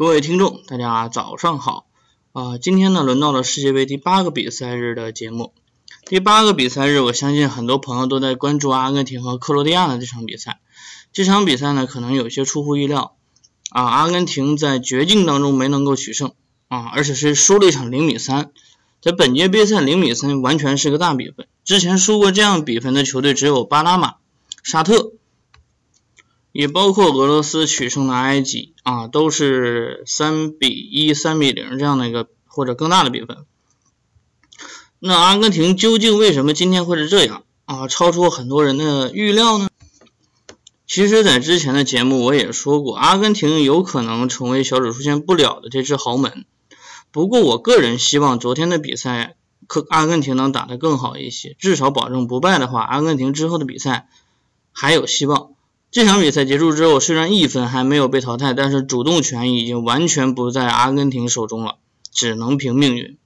[0.00, 1.84] 各位听众，大家早上好
[2.32, 2.56] 啊！
[2.56, 5.52] 今天呢，轮到了世界杯第八个比赛日的节目。
[6.06, 10.58] 第八个比赛日，我相信很多朋友都在关注阿根廷和克罗地亚的这场比赛。
[11.12, 13.16] 这场比赛呢，可能有些出乎意料
[13.68, 13.82] 啊！
[13.82, 16.32] 阿根廷在绝境当中没能够取胜
[16.68, 18.52] 啊，而且是输了一场零比三。
[19.02, 21.46] 在本届杯赛，零比三完全是个大比分。
[21.62, 24.14] 之前输过这样比分的球队只有巴拿马、
[24.62, 25.12] 沙特。
[26.60, 33.46] 也包括俄罗斯取胜的埃及啊，都是三比一、三比零这样的一个或者更大的比分。
[34.98, 37.88] 那阿根廷究竟为什么今天会是这样啊？
[37.88, 39.70] 超出很多人的预料呢？
[40.86, 46.44] 其实，在之前的节目我也说过，阿根廷有可能成为小组出现不了的这支豪门。
[47.10, 49.34] 不过，我个人希望昨天的比赛，
[49.66, 54.10] 可阿根廷能打得更好一些，至少保证不败的话，阿根廷之后的比赛
[54.72, 55.52] 还有希望。
[55.90, 61.78] 这场比赛结束之后，虽然一分还没有被淘汰，但是主动权已经完全不在阿根廷手中了，
[62.12, 63.18] 只能凭命运。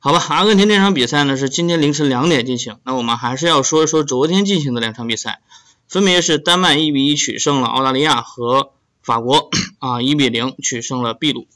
[0.00, 5.40] 好吧，阿根廷这场比赛呢是今天凌晨两点进行，那我们还是要说一说昨天进行的两场比赛，
[5.88, 11.48] 分别是丹麦一比一取胜了澳大利亚和法国啊一比零取胜了秘鲁。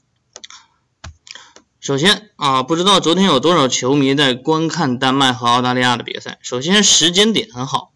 [1.79, 6.39] 首先啊，不知道昨天有多少球迷在观看丹麦和澳大利亚的比赛。
[6.41, 7.91] 首先时间点很好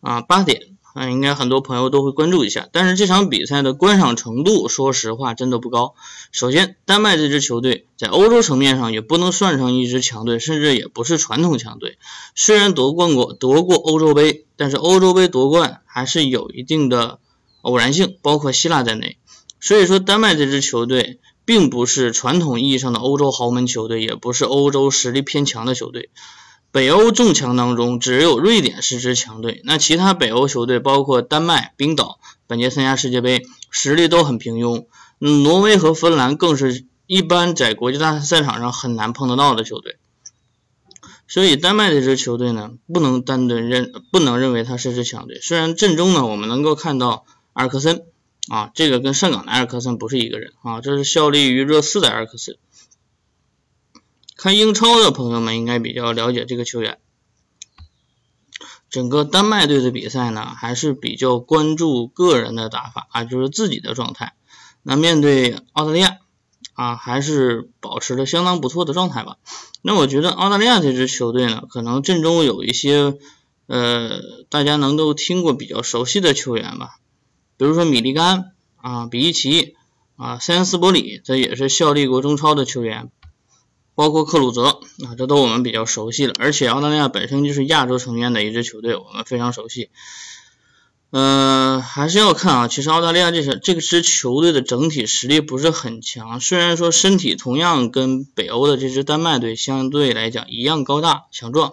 [0.00, 0.77] 啊，八点。
[0.98, 5.94] 那应该很多朋友都会关注一下，但是这场比赛的观赏程度，说实话真的不高。
[6.32, 11.98] 首先，丹麦这支球队在欧洲层面上也不能算上一支强队，甚至也不是传统强队。
[12.34, 17.20] 虽然夺冠过夺过欧洲杯，但是欧洲杯夺冠还是有一定的
[17.62, 19.18] 偶然性，包括希腊在内。
[19.60, 26.10] 所以说，丹麦这支球队并不是传统意义上的欧洲豪门球队，也不是欧洲实力偏强的球队。
[26.78, 34.86] 北欧众强当中，只有瑞典是支强队，那其他北欧球队，包括丹麦、冰岛，本届参加世界杯实力都很平庸。
[35.18, 39.96] 挪威和芬兰更是一般在国际大赛场上很难碰得到的球队。
[41.26, 45.40] 所以丹麦这支球队呢，不能单独认，不能认为它是支强队。
[45.40, 47.24] 虽然阵中呢，我们能够看到
[47.54, 48.04] 埃尔克森
[48.46, 52.56] 啊，这个跟上港的埃尔克森不是一个人啊，这是效力于热刺的埃尔克森。
[54.38, 56.98] 看英超的朋友们应该比较了解这个球员。
[58.88, 64.34] 整个丹麦队的比赛呢，还是比较关注个人的打法啊，就是自己的状态。
[64.84, 66.18] 那面对澳大利亚
[66.74, 69.38] 啊，还是保持着相当不错的状态吧。
[69.82, 73.18] 那我觉得澳大利亚这支球队呢，可能阵中有一些
[73.66, 77.00] 呃，大家能够听过比较熟悉的球员吧，
[77.56, 79.74] 比如说米利甘啊、比伊奇
[80.14, 83.10] 啊、塞恩斯伯里，这也是效力过中超的球员。
[83.98, 86.34] 包括克鲁泽啊，这都我们比较熟悉了。
[86.38, 89.90] 而且澳大利亚本身就是亚洲层面的一支球队，我们非常熟悉。
[91.10, 92.68] 嗯，还是要看啊。
[92.68, 101.72] 其实澳大利亚这支这支球队的整体实力不是很强，虽然说身体同样跟北欧的这支丹麦队相对来讲一样高大强壮，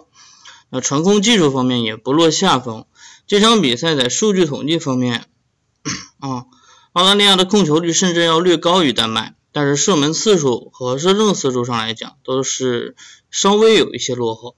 [0.68, 2.86] 那传控技术方面也不落下风。
[3.28, 5.26] 这场比赛在数据统计方面
[6.18, 6.46] 啊，
[6.92, 9.35] 澳大利亚的控球率甚至要略高于丹麦。
[9.56, 12.94] 但是射门次数和射正次数上来讲，都是
[13.30, 14.54] 稍微有一些落后。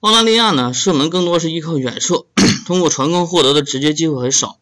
[0.00, 2.26] 澳大利亚呢，射门更多是依靠远射，
[2.66, 4.58] 通过传控获得的直接机会很少，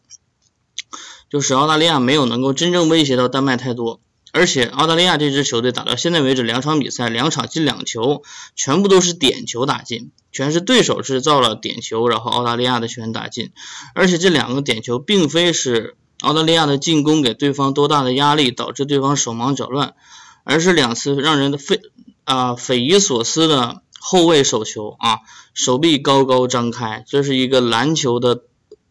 [1.27, 3.99] 就使澳大利亚没有能够真正威胁到丹麦太多。
[4.31, 8.21] 而且澳大利亚这支球队打到现在为止两场比赛，两场进两球，
[8.55, 13.53] 全部都是点球打进，全是对手制造了点球，然后澳大利亚的球员打进。
[13.95, 15.95] 而且这两个点球并非是。
[16.21, 19.95] 澳大利亚的进攻给对方多大的压力，导致对方手忙脚乱，
[20.43, 21.79] 而是两次让人的匪
[22.25, 25.19] 啊匪夷所思的后卫手球啊，
[25.53, 28.43] 手臂高高张开，这是一个篮球的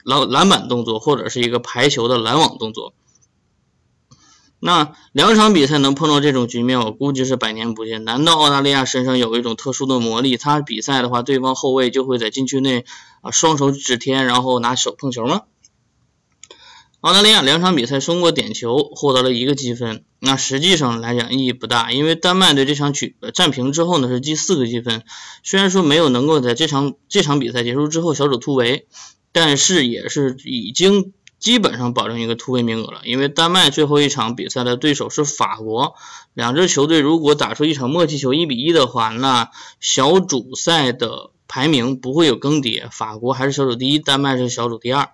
[0.04, 2.94] 篮篮板动作，或者是一个排球的拦网动作。
[4.60, 8.02] 那两场比赛能碰到这种局面，我估计是百年不见。
[8.04, 10.36] 难道澳大利亚身上有一种特殊的魔力？
[10.36, 12.84] 他比赛的话，对方后卫就会在禁区内
[13.20, 15.42] 啊双手指天，然后拿手碰球吗？
[17.00, 25.04] 澳大利亚两场比赛通过点球获得了一个积分，那实际上来讲意义不大，因为丹麦队这场取战平之后呢是积四个积分，
[25.44, 28.88] 虽然说没有能够在这场这场比赛结束之后小组突围，
[29.30, 35.94] 但是也是已经基本上保证一个突围名额了，因为丹麦最后一场比赛的对手是法国，
[36.34, 45.10] 两支球队如果打出一场默契球一比一的话，那小组赛的排名不会有更迭，法国还是小组第一，丹麦是小组第二。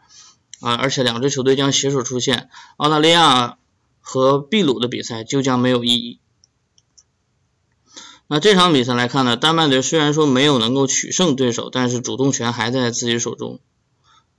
[0.64, 0.74] 啊！
[0.76, 3.58] 而且两支球队将携手出现，澳大利亚
[4.00, 6.20] 和秘鲁的比赛就将没有意义。
[8.26, 13.60] 那这场比赛来看呢，丹麦队虽然说没有能够取胜对手，但是主动权还在自己手中。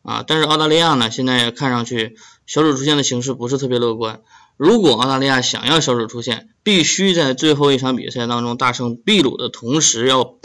[0.02, 2.18] 啊，但是澳大利亚呢，现在看上去
[2.48, 4.22] 小组出线的形势不是特别乐观。
[4.58, 10.38] 如果澳大利亚想要小组出线，必须在最后一场比赛当中大胜秘鲁的同时，要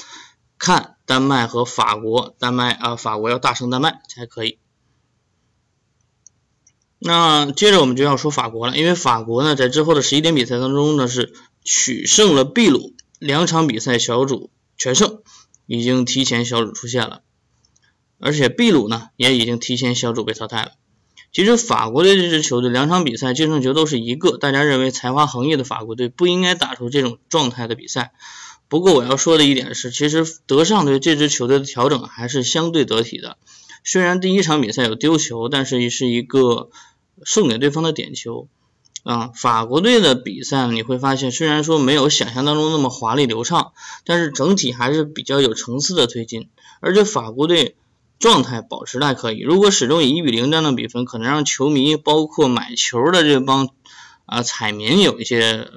[0.58, 4.58] 看丹麦和法国，丹麦啊，法国要大胜丹麦才可以。
[7.02, 11.32] 那接着我们就要说法国了，因为法国呢，在之后的十一点比赛当中呢，是
[11.64, 15.22] 取胜了秘鲁，两场比赛小组全胜，
[15.64, 17.22] 已经提前小组出线了。
[18.18, 20.72] 而且秘鲁呢，也已经提前小组被淘汰了。
[21.32, 28.12] 其实法国队这支球队两场比赛净胜球都是一个，大家认为才华横溢的法国队不应该打出这种状态的比赛。
[28.68, 33.38] 不过我要说的一点是，其实德尚对这支球队的调整还是相对得体的。
[33.84, 36.68] 虽然第一场比赛有丢球，但是也是一个。
[37.24, 38.48] 送给对方的点球
[39.02, 43.72] 啊，法国队的比赛你会发现，虽然说没有想象当中那么华丽流畅，
[44.04, 46.48] 但是整体还是比较有层次的推进，
[46.80, 47.76] 而且法国队
[48.18, 49.40] 状态保持的还可以。
[49.40, 53.70] 如果始终以一比零这样的比分，可能让球迷包括买球的这帮
[54.26, 55.68] 啊彩民有一些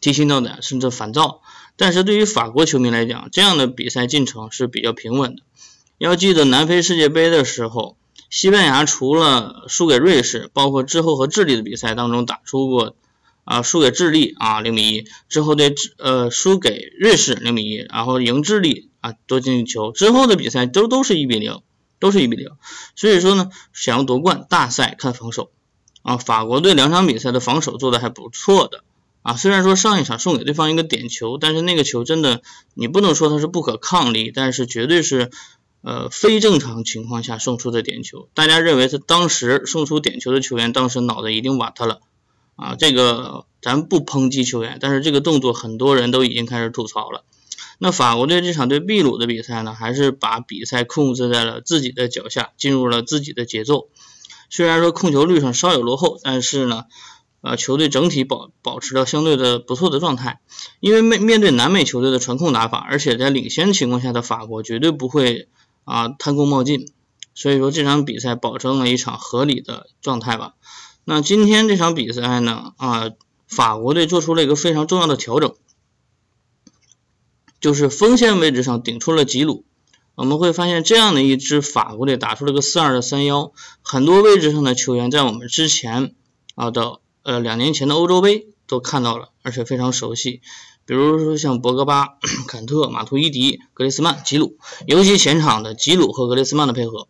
[0.00, 1.42] 提心吊胆，甚至烦躁。
[1.76, 5.42] 但是对于法国球迷来讲，这样的比赛进程是比较平稳的。
[5.98, 7.96] 要记得南非世界杯的时候。
[8.32, 12.96] 西班牙除了输给瑞士，包括之后和智利的比赛当中打出过
[13.44, 21.60] 啊输给智利啊零比一，之后对呃输给瑞士零比一，然后赢智利啊多进球，之后的比赛都都是一比零，
[22.00, 22.48] 都是一比零。
[22.96, 25.50] 所以说呢，想要夺冠，大赛看防守
[26.00, 26.16] 啊。
[26.16, 28.82] 法国队两场比赛的防守做的还不错的
[29.20, 32.40] 啊，虽然说上一场送给对方一个点球，但是那个球真的
[32.72, 35.30] 你不能说它是不可抗力，但是绝对是。
[35.82, 42.00] 呃，非正常情况下送出的点球，大家认为是当时送出点球的球员当时脑子一定瓦特了
[42.54, 42.76] 啊！
[42.78, 47.24] 这个咱不抨击球员，但是这个动作很多人都已经开始吐槽了。
[47.78, 53.88] 那法国队这场对秘鲁的比赛呢，还是把比赛控制在了自己的脚下，进入了自己的节奏。
[54.50, 56.84] 虽然说控球率上稍有落后，但是呢，
[57.40, 60.38] 呃，球队整体保保持了相对的不错的状态。
[60.78, 65.48] 因为面面对南美球队的传控打法，而且在领先情况下的法国绝对不会。
[65.84, 66.92] 啊，贪功冒进，
[67.34, 70.54] 所以说这场比赛保证了一场合理的状态吧。
[71.04, 73.10] 那今天这场比赛呢，啊，
[73.48, 75.54] 法国队做出了一个非常重要的调整，
[77.60, 79.64] 就是锋线位置上顶出了吉鲁。
[80.14, 83.52] 我们会发现这样的一支法国队打出了个四二的三幺，
[83.82, 86.14] 很多位置上的球员在我们之前
[86.54, 90.40] 啊的呃两年前的欧洲杯都看到了，而且非常熟悉。
[90.84, 92.18] 比如说像博格巴、
[92.48, 97.08] 坎特、马图伊迪、格雷斯曼、吉鲁，尤其前场的吉鲁和格雷斯曼的配合，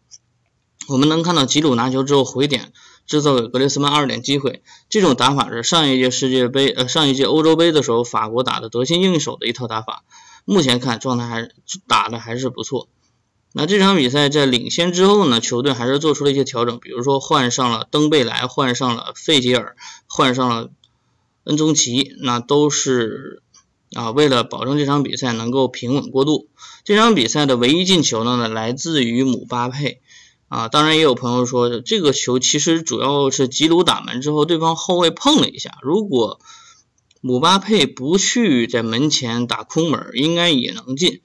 [0.89, 2.73] 我们能看到吉鲁拿球之后回点，
[3.07, 4.63] 制造给格雷斯曼二点机会。
[4.91, 10.05] 这种打法是上一届世界杯、呃上一届欧洲杯的时候法国打的得心应手的一套打法。
[10.45, 11.49] 目前看状态还
[11.87, 12.89] 打的还是不错。
[13.55, 19.77] 那这场比赛在领先之后呢，球队还是做出了一些调整，比如说换上了登贝莱，换上了费吉尔，
[20.07, 20.71] 换上了
[21.45, 23.43] 恩宗奇，那都是。
[23.95, 26.49] 啊，为了保证这场比赛能够平稳过渡，
[26.83, 30.01] 这场比赛的唯一进球呢，来自于姆巴佩。
[30.49, 35.77] 啊，当然也有朋友说，这个球其实主要是吉鲁打门之后，对方后卫碰了一下。
[35.83, 36.41] 如果
[37.21, 41.21] 姆巴佩不去在门前打空门，应该也能进。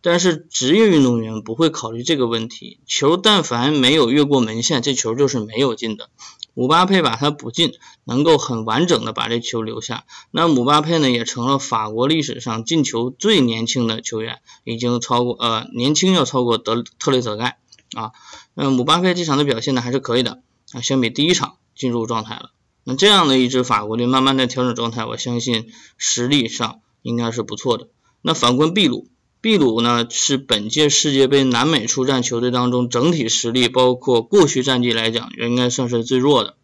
[0.00, 6.08] 但是职业运动员不会考虑这个问题，球但凡没有越过门线，这球就是没有进的。
[6.54, 7.72] 姆巴佩把它补进，
[8.04, 10.04] 能够很完整的把这球留下。
[10.30, 17.58] 那姆巴佩呢，也成了法国历史上进球最年轻的球员，已经超过呃年轻要超过德特雷泽盖
[17.94, 18.12] 啊。
[18.54, 22.50] 那姆巴佩这场的表现呢还是可以的啊，相比第一场进入状态了。
[22.84, 27.88] 那这样的一支法国队慢慢的调整状态，我相信实力上应该是不错的。
[28.20, 29.08] 那反观秘鲁。
[29.44, 36.54] 秘鲁呢是本届世界杯南美出战球队当中整体实力，包括过去战绩来讲，应该算是最弱的。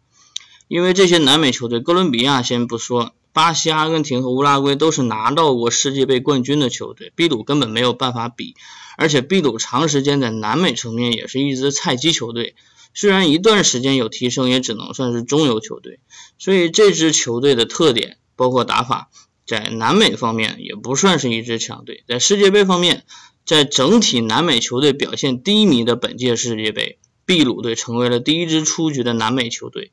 [0.69, 8.55] 因为这些南美球队，哥伦比亚先不说，巴西、阿根廷和乌拉圭都是拿到过世界杯冠军的球队，秘鲁根本没有办法比。
[8.97, 12.55] 而且秘鲁长时间在南美层面也是一支菜鸡球队，
[12.93, 15.99] 虽然一段时间有提升，也只能算是中游球队。
[16.37, 19.09] 所以这支球队的特点包括打法。
[19.49, 23.03] 在南美方面也不算是一支强队，在世界杯方面，
[23.47, 29.91] 在整体南美球队表现低迷的本届世界杯，秘鲁队成为了第一支出局的南美球队。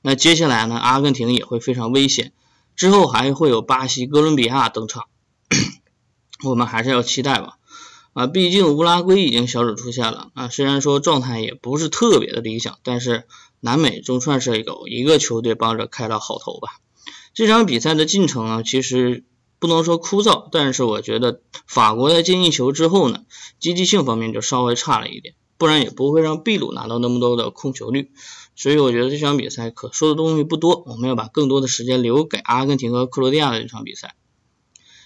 [0.00, 2.32] 那接下来呢，阿根廷也会非常危险，
[2.74, 5.04] 之后还会有巴西、哥伦比亚登场，
[6.42, 7.58] 我们还是要期待吧。
[8.14, 13.24] 啊，毕竟乌拉圭已经小组出线了啊，虽然说状态也不是特别的理想，但是
[13.60, 16.80] 南美总算是有一个球队帮着开了好头吧。
[17.36, 19.22] 这场比赛的进程呢，其实
[19.58, 23.24] 不能说枯燥，但是我觉得法国在进一球之后呢，
[23.60, 28.10] 积极性方面就稍微差了一点不然也不会让秘鲁拿到那么多的控球率。
[28.54, 34.14] 所以我觉得这场比赛可说的东西不多，我们要把更多的时间留给阿根廷和克罗地亚的这场比赛。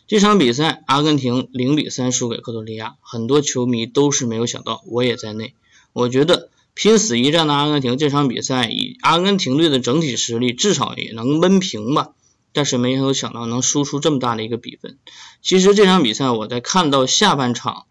[0.06, 5.54] 这场比赛，阿根廷零比三输给克罗地亚，很多球迷都是没有想到，我也在内。
[5.92, 12.12] 我觉得拼死一战的阿根廷这场比赛，以阿根廷队的整体实力，至少也能闷平吧。
[12.52, 14.98] 但是没有想到能输出这么大的一个比分。
[15.42, 17.86] 其实这场比赛我在看到下半场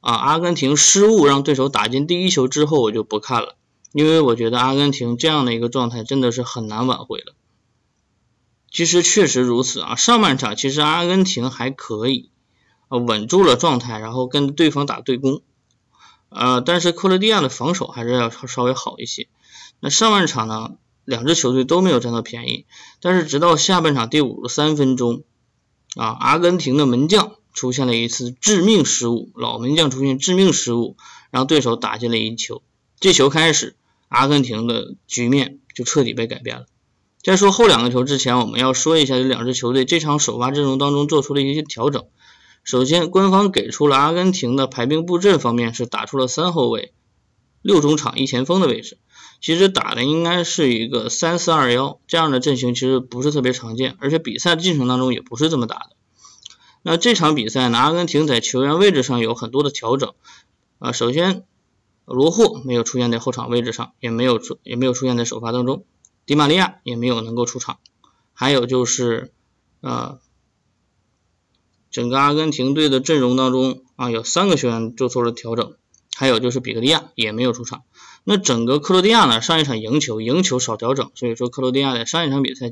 [0.00, 3.56] 啊，阿根廷失误让对手打进第一球之后，我就不看了。
[3.92, 7.34] 因为我觉得阿根廷这样的一个状态真的是很难挽回了。
[8.70, 12.30] 其实确实如此啊，上半场其实阿根廷还可以，
[12.88, 15.42] 啊，稳住了状态，然后跟对方打对攻，
[16.28, 19.28] 呃，但是克罗地亚的防守还是要稍微好一些。
[19.78, 20.72] 那上半场呢，
[21.04, 22.66] 两支球队都没有占到便宜，
[23.00, 25.22] 但是直到下半场第五十三分钟，
[25.96, 30.96] 啊，阿根廷的门将出现了一次致命失误，老门将出现致命失误，
[31.30, 32.62] 让对手打进了一球，
[33.00, 33.76] 这球开始。
[34.08, 36.66] 阿根廷的局面就彻底被改变了。
[37.20, 42.04] 在说后两个球之前，我们要说一下这两支球队这场首发阵容当中做出的一些调整。
[42.62, 46.92] 首先，官方给出了阿根廷的排兵布阵方面是打出了三后卫、
[47.60, 48.98] 六中场、一前锋的位置。
[49.44, 55.90] 其实打的应该是一个三四二幺这样的阵型，其实不是特别常见，而且比赛的进程当中也不是这么打的。
[56.82, 60.14] 那这场比赛呢，阿根廷在球员位置上有很多的调整
[60.78, 61.44] 啊，首先。
[62.06, 65.86] 罗霍没有出现在后场位置上，也没有出也没有出现在首发当中，
[66.26, 67.78] 迪玛利亚也没有能够出场。
[68.34, 69.32] 还有就是，
[69.80, 70.18] 呃，
[71.90, 75.72] 整个阿根廷队的阵容当中啊，有三个球员做出了调整，
[76.14, 77.82] 还有就是比克利亚也没有出场。
[78.24, 82.70] 那整个克罗地亚呢，上一场赢球，赢球少调整，所以说克罗地亚在上一场比赛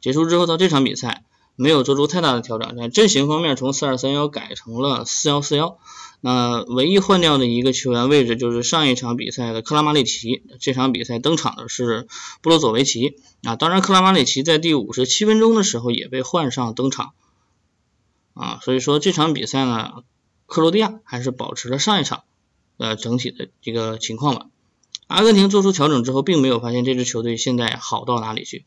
[0.00, 1.24] 结束之后到这场比赛
[1.56, 5.78] 没有做出太大的调整，在阵型方面从四二三幺改成了四幺四幺。
[6.24, 12.06] 那唯一换掉的一个球员位置就是上一场比赛的克拉马里奇，这场比赛登场的是
[12.42, 13.56] 布罗佐维奇啊。
[13.56, 17.12] 当然，克拉马里奇在第五十七分钟的时候也被换上登场
[18.34, 18.60] 啊。
[18.62, 20.04] 所以说这场比赛呢，
[20.46, 22.22] 克罗地亚还是保持了上一场
[22.76, 24.46] 呃整体的一个情况吧。
[25.06, 28.64] 阿根廷做出调整之后，并没有发现这支球队现在好到哪里去，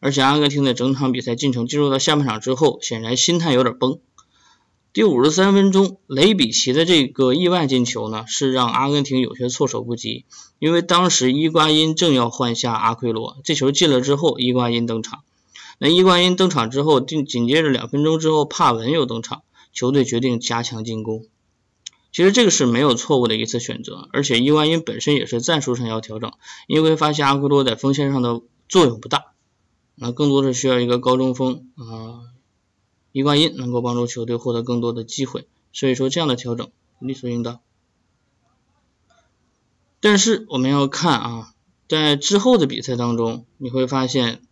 [0.00, 3.98] 而且阿根廷在整场比赛进程进入到下半场之后，显然心态有点崩。
[4.92, 10.24] 第五十三分钟，雷比奇的这个意外进球呢，是让阿根廷有些措手不及。
[10.58, 15.20] 因为当时伊瓜因正要换下阿奎罗，这球进了之后，伊瓜因登场。
[15.78, 21.26] 那伊瓜因登场之后，紧紧接着两分钟之后，帕文又登场，球队决定加强进攻。
[22.18, 26.32] 其实这个是没有错误的一次选择，而且伊万因本身也是战术上要调整，
[26.66, 29.26] 因为发现阿奎罗在锋线上的作用不大，
[29.94, 32.22] 那更多是需要一个高中锋啊。
[33.12, 37.60] 伊瓜因能够帮助球队获得更多的机会，所以说这样的调整理所应当。
[40.00, 41.54] 但是我们要看啊，
[41.88, 44.42] 在之后的比赛当中，你会发现，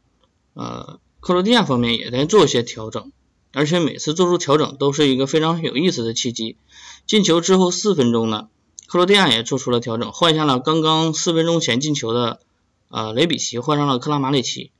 [0.54, 3.10] 呃，克罗地亚方面也在做一些调整，
[3.52, 6.56] 而且每次做出调整都是一个非常有意思的契机。
[7.06, 8.48] 进球之后四分钟呢，
[8.86, 12.40] 克罗地亚也做出了调整，换下了刚刚四分钟前进球的
[12.88, 14.70] 呃雷比奇，换上了克拉马里奇，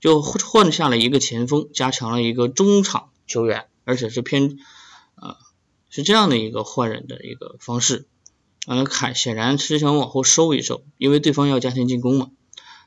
[0.00, 3.10] 就换下了一个前锋，加强了一个中场。
[3.30, 4.58] 球员，而且是偏，
[5.14, 5.36] 呃，
[5.88, 8.08] 是这样的一个换人的一个方式，
[8.66, 12.30] 呃，凯显然是想往后收一收，因为对方要加强进攻嘛。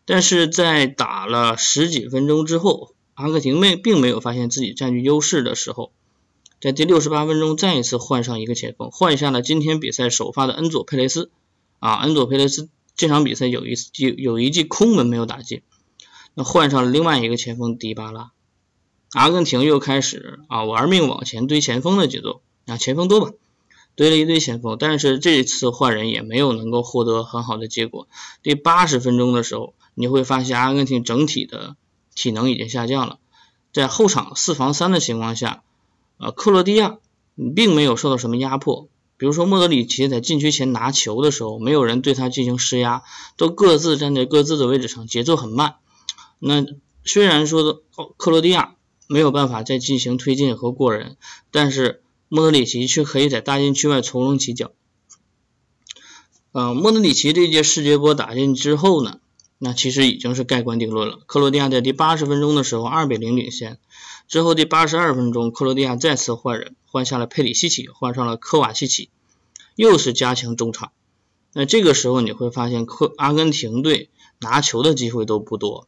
[0.03, 5.91] 但是在打了十几分钟之后，阿根廷没并没有发现自己占据优势的时候，
[6.59, 11.29] 在第六十八分钟再一次换上一个前锋，换下了今天比赛首发的恩佐佩雷斯，
[11.79, 15.61] 啊，恩佐佩雷斯这场比赛有一有有一记空门没有打进，
[16.33, 18.31] 那换上了另外一个前锋迪巴拉。
[19.11, 23.31] 阿根廷又开始啊玩命往前堆前锋的节奏啊，前锋多吧，
[23.95, 28.07] 堆了一堆前锋，但是这次换人也没有能够获得很好的结果。
[28.41, 31.75] 第八十分钟的时候，你会发现阿根廷整体的
[32.15, 33.19] 体能已经下降了，
[33.71, 35.63] 在后场四防三的情况下，
[36.17, 36.97] 呃，克罗地亚
[37.55, 38.87] 并没有受到什么压迫。
[39.17, 43.03] 比如说莫德里奇在禁区前拿球的时候，没有人对他进行施压，
[43.37, 45.75] 都各自站在各自的位置上，节奏很慢。
[46.39, 46.65] 那
[47.03, 47.81] 虽然说的
[48.17, 48.75] 克罗地亚。
[49.09, 51.17] 没有办法再进行推进和过人，
[51.51, 54.71] 但是莫德里奇却可以在大禁区外从容起脚。
[56.53, 59.19] 呃，莫德里奇这届世界波打进之后呢，
[59.65, 61.21] 那其实已经是盖棺定论了。
[61.25, 63.79] 克罗地亚在第八十分钟的时候二比零领先，
[64.27, 69.09] 之后第八十二分钟，克罗地亚再次换人，换下了佩里西奇，换上了科瓦西奇，
[69.77, 70.91] 又是加强中场。
[71.53, 74.09] 那这个时候你会发现，克阿根廷队
[74.41, 75.87] 拿球的机会都不多。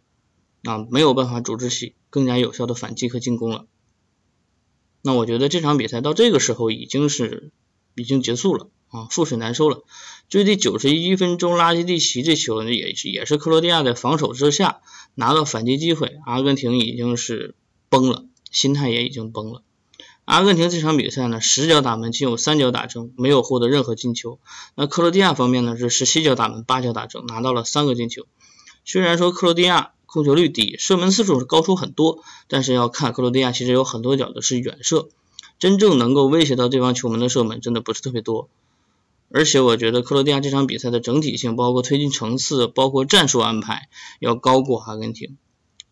[0.63, 3.65] 啊，没有办法组织起更加有效的反击和进攻了。
[5.01, 7.51] 那我觉得这场比赛到这个时候已经是
[7.93, 9.83] 已经结束了啊，覆水难收了。
[10.29, 14.79] 就第九十一分钟拉基蒂奇这球呢，也也是克罗地亚在防守之下
[15.13, 17.55] 拿到反击机会，阿根廷已经是
[17.89, 19.61] 崩了，心态也已经崩了。
[20.23, 24.39] 阿根廷这场比赛呢，十脚打门仅有三脚打中，没有获得任何进球。
[24.73, 28.25] 那克罗地亚方面呢，是十七脚打门，八脚打中，拿到了三个进球。
[28.85, 35.09] 虽然说克罗地亚控球率低，射门次数是高出很多，但是要看克罗地亚其实有很多脚的是远射，
[35.59, 38.49] 真正能够威胁到对方球门的射门真的不是特别多。
[39.35, 43.89] 而且我觉得克罗地亚这场比赛的整体性，包括推进层次，包括战术安排，
[44.21, 45.35] 要高过阿根廷。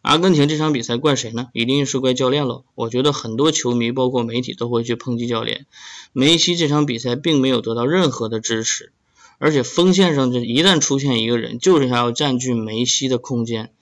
[0.02, 1.50] 阿根廷这场比赛怪谁呢？
[1.52, 2.64] 一定是怪教练了。
[2.74, 5.66] 我觉得很多球迷，包括媒体都会去抨击教练。
[6.14, 8.94] 梅西这场比赛并没有得到任何的支持，
[9.40, 13.74] 而且锋线上这一旦出现一个人，就是想要占据梅西的空间。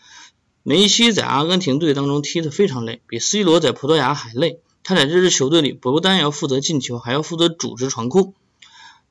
[0.63, 4.59] 梅西在阿根廷队当中踢得非常累，比 C 罗在葡萄牙还累。
[4.81, 8.33] 他在这支球队里不但要负责进球，还要负责组织传控。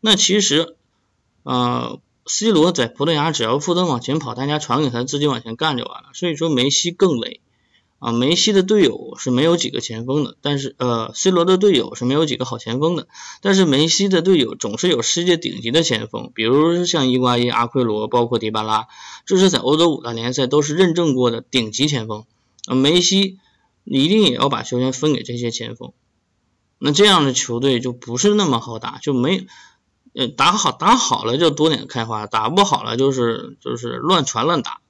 [0.01, 0.77] 那其实，
[1.43, 2.01] 呃。
[2.27, 6.11] C 罗在葡萄牙只要负责往前跑，大家传给他，自己往前干就完了。
[6.13, 7.41] 所以说梅西更累
[7.99, 8.13] 啊！
[8.13, 13.09] 梅西的队友是没有几个前锋的，但是呃，C 罗的队友是没有几个好前锋的。
[13.41, 18.87] 但是梅西的队友总是有世界顶级的前锋，比如像伊瓜因、阿奎罗，包括迪巴拉，
[19.27, 22.27] 这是在欧洲五大联赛都是认证过的顶级前锋。
[22.67, 23.39] 啊，梅西
[23.83, 25.93] 一定也要把球权分给这些前锋。
[26.79, 29.47] 那这样的球队就不是那么好打，就没。
[30.13, 34.81] 呃，打好打好了就多点开花，打不好了就是就是乱传乱打。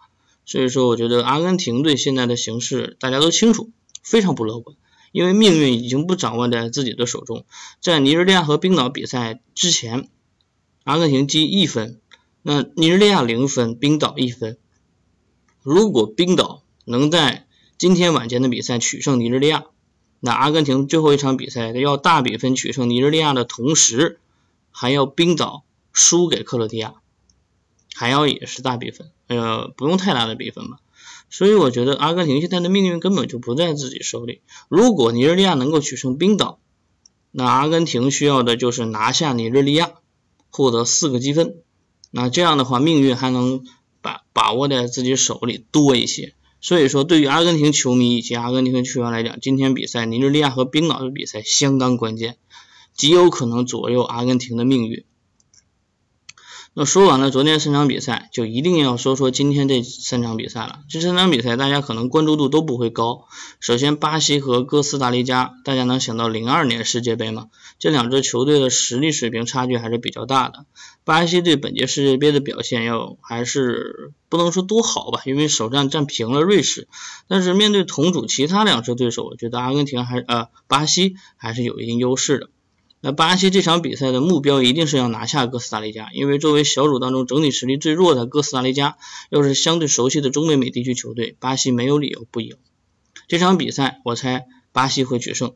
[0.46, 3.70] 所以说，我觉得阿根廷队现在的形势大家都清楚，
[4.02, 4.76] 非常不乐观，
[5.12, 7.44] 因为命运已经不掌握在自己的手中。
[7.80, 10.08] 在尼日利亚和冰岛比赛之前，
[10.84, 12.00] 阿根廷积一分，
[12.40, 14.56] 那尼日利亚零分，冰岛一分。
[15.62, 17.46] 如果冰岛能在
[17.76, 19.66] 今天晚间的比赛取胜尼日利亚，
[20.18, 24.18] 那阿根廷最后一场比赛要大比分取胜尼日利亚的同时。
[24.70, 26.94] 还要冰岛输给克罗地亚，
[27.94, 30.78] 还要也是大比分，呃，不用太大的比分吧。
[31.28, 34.40] 所以我觉得阿根廷现在的命运根本就不在自己手里。
[34.68, 36.58] 如果尼日利亚能够取胜冰岛，
[37.30, 39.92] 那阿根廷需要的就是拿下尼日利亚，
[40.50, 41.56] 获得四个积分。
[42.10, 43.64] 那这样的话，命运还能
[44.00, 46.34] 把把握在自己手里多一些。
[46.60, 52.36] 所以说，对于阿根廷球迷以及阿根廷球员来讲，今天比赛尼日利亚和冰岛的比赛相当关键。
[53.00, 55.06] 极有可能左右阿根廷的命运。
[56.74, 60.80] 那说完了昨天三场比赛，就一定要说说今天这三场比赛了。
[60.90, 63.24] 这三场比赛大家可能关注度都不会高。
[63.58, 67.46] 首先，巴西和哥斯达黎加，大家能想到零二年世界杯吗？
[67.78, 70.66] 这两支球队的实力水平差距还是比较大的。
[71.04, 76.86] 巴西队本届世界杯的表现要还是不能说多好吧，因为首战战平了瑞士。
[77.28, 82.50] 但是面对同组其他两支对手，我觉得阿根廷还呃巴西还是有一定优势的。
[83.02, 88.98] 那巴西这场比赛的目标一定是要拿下哥斯达黎加，因为作为小组当中整体实力最弱的哥斯达黎加，
[89.30, 92.56] 又是相对熟悉的中北美地区球队，巴西没有理由不赢。
[93.26, 95.54] 这场比赛我猜巴西会取胜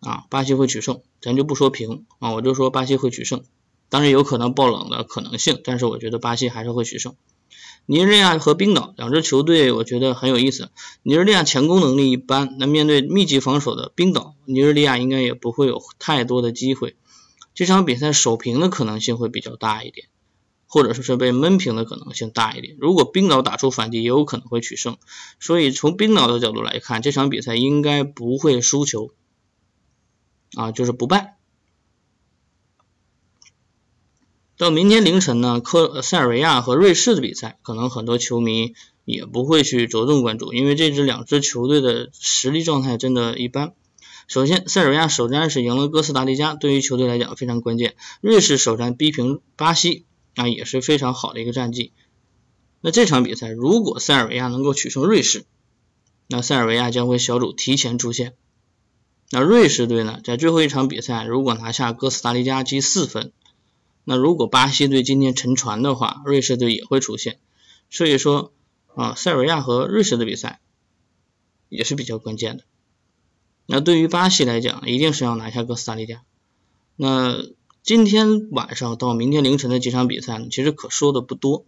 [0.00, 3.42] 啊，巴西会取胜，咱就不说平啊，我就说巴西会取胜，
[3.88, 7.14] 当然有可能爆冷的可能性，但是我觉得巴西还是会取胜。
[7.86, 10.70] 尼日利亚和冰岛两支球队，我觉得很有意思。
[11.02, 16.96] 尼日利亚前攻能力一般，那面对密集防守的冰岛，尼日利亚应该也不会有太多的机会。
[17.54, 20.06] 这场比赛守平的可能性会比较大一点，
[20.66, 22.76] 或者说是被闷平的可能性大一点。
[22.78, 24.96] 如果冰岛打出反击，也有可能会取胜。
[25.40, 29.10] 所以从冰岛的角度来看，这场比赛应该不会输球，
[30.54, 31.36] 啊，就是不败。
[34.62, 43.74] 到明天凌晨呢，科塞尔维亚和瑞士的比赛，可能很多球迷也不会去着重关注，因为这支两支球队的实力状态真的一般。
[44.28, 47.96] 首先，塞尔维亚首战是赢了哥斯达黎加，对于球队来讲非常关键。
[48.20, 50.04] 瑞士首战逼平巴西，
[50.36, 51.90] 啊也是非常好的一个战绩。
[52.80, 55.44] 那这场比赛，如果塞尔维亚能够取胜瑞士，
[56.28, 58.34] 那塞尔维亚将会小组提前出线。
[59.28, 63.32] 那瑞士队呢，在最后一场比赛如果拿下哥斯达黎加，积四分。
[64.04, 67.38] 那如果巴西队今天沉船的话，瑞士队也会出现。
[67.88, 68.52] 所以说
[68.94, 70.60] 啊，塞尔维亚和瑞士的比赛
[71.68, 72.64] 也是比较关键的。
[73.66, 76.22] 那对于巴西来讲，一定是要拿下哥斯达黎加。
[76.96, 77.44] 那
[77.82, 81.64] 今天晚上到明天凌晨的几场比赛呢，其实可说的不多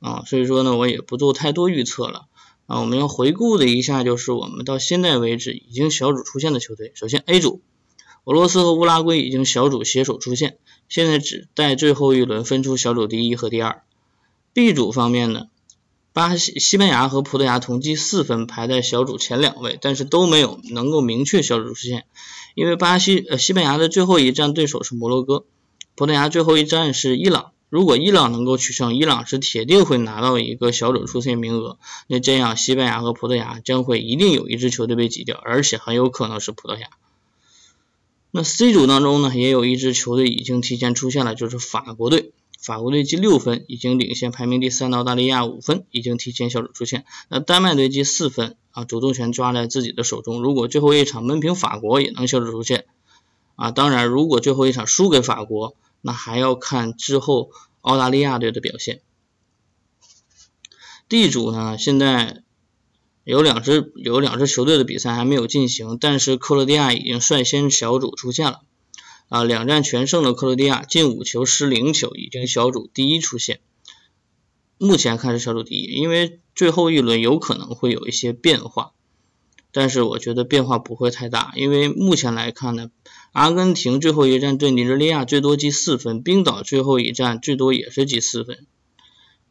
[0.00, 2.26] 啊，所以说呢，我也不做太多预测了
[2.66, 2.80] 啊。
[2.80, 6.92] 我们要回顾的一下，就是我们到现在为止已经小组出线的球队。
[6.94, 7.60] 首先 A 组。
[8.24, 13.82] 俄罗斯和乌拉圭已经小组携手出线，现在只待最后一轮分出小组第一和第二。
[14.52, 15.48] B 组方面呢，
[16.12, 22.06] 巴西、西班牙和葡萄牙同积四分，排在小组前两位，但是都没有能够明确小组出线，
[22.54, 25.44] 因为巴西、呃西班牙的最后一战对手是摩洛哥，
[25.94, 31.78] 葡萄牙最后一站是伊朗，如果伊朗能够取胜，伊朗是铁定会拿到一个小组出线名额。
[32.06, 36.88] 那这样，西班牙和葡萄牙将会一定有一支球队被挤掉，而且很有可能是葡萄牙。
[38.36, 42.32] 那 C 组当中呢，也有一支球队已经提前出现了，就是法国队。
[42.60, 47.06] 法国队积六分，已经领先排名第三的澳大利亚五分，已经提前小组出线。
[47.30, 50.42] 那丹麦队积四分啊，主动权抓在自己的手中。
[50.42, 52.84] 如果最后一场闷平法国，也能小组出线
[53.54, 53.70] 啊。
[53.70, 59.00] 当然，如果最后一场输给法国，那还要看之后澳大利亚队的表现。
[61.08, 62.42] D 组呢，现在
[63.26, 68.60] 有两支有两支球队的比赛还没有进行，但是克罗地亚已经率先小组出现了。
[69.28, 73.58] 啊，两战全胜的克罗地亚进五球失零球，已经小组第一出线。
[74.78, 78.92] 目前看是小组第一，因为最后一轮有可能会有一些变化，
[79.72, 82.92] 但是我觉得变化不会太大，因为目前来看呢，
[83.32, 88.68] 阿根廷最后一战对尼日利亚最多积四分，冰岛最后一战最多也是积四分，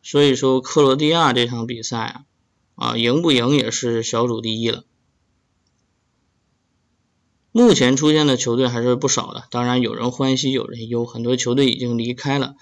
[0.01, 2.21] 所以说克罗地亚这场比赛啊，
[2.75, 4.83] 啊赢不赢也是小组第一了。
[7.51, 12.55] 目前出现的球队还是不少的，当然有人欢喜有人忧，很多球队已经离开了。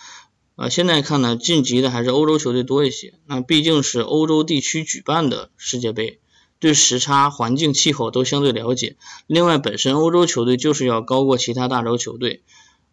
[0.56, 3.16] 啊，现在看呢，晋级的还是欧洲球队多一些。
[3.26, 6.20] 那毕竟是欧洲地区举办的世界杯，
[6.60, 8.96] 对时差、环境、气候都相对了解。
[9.26, 12.44] 另外，本身欧洲球队就是要高过其他大洲球队，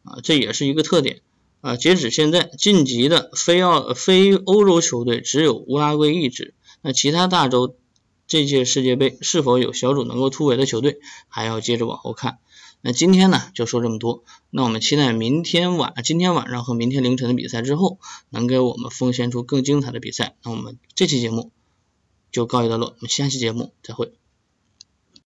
[0.05, 1.21] 啊，这也是一个特点。
[1.61, 7.77] 啊，截止现在晋级的非要非欧洲球队只有乌拉圭一支，那其他大洲。
[8.27, 12.39] 这届世界杯是否有小组能够突围的球队，还要接着往后看。
[12.81, 14.23] 那今天呢，就说这么多。
[14.51, 20.37] 那我们期待明天晚、今天晚上和明天凌晨的比赛之后，能给我们奉献出更精彩的比赛。
[20.45, 21.51] 那我们这期节目
[22.31, 24.13] 就告一段落，我们下期节目再会。